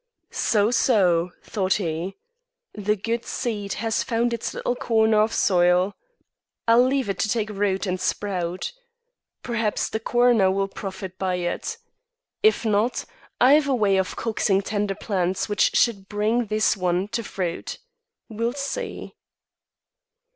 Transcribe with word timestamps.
"So, 0.31 0.71
so!" 0.71 1.29
thought 1.43 1.73
he. 1.75 2.17
"The 2.73 2.95
good 2.95 3.23
seed 3.23 3.73
has 3.73 4.01
found 4.01 4.33
its 4.33 4.51
little 4.51 4.75
corner 4.75 5.21
of 5.21 5.31
soil. 5.31 5.95
I'll 6.67 6.81
leave 6.81 7.07
it 7.07 7.19
to 7.19 7.29
take 7.29 7.51
root 7.51 7.85
and 7.85 8.01
sprout. 8.01 8.73
Perhaps 9.43 9.89
the 9.89 9.99
coroner 9.99 10.49
will 10.49 10.67
profit 10.69 11.19
by 11.19 11.35
it. 11.35 11.77
If 12.41 12.65
not, 12.65 13.05
I've 13.39 13.67
a 13.67 13.75
way 13.75 13.97
of 13.97 14.15
coaxing 14.15 14.63
tender 14.63 14.95
plants 14.95 15.47
which 15.47 15.75
should 15.75 16.09
bring 16.09 16.45
this 16.47 16.75
one 16.75 17.07
to 17.09 17.21
fruit. 17.23 17.77
We'll 18.27 18.53
see." 18.53 19.13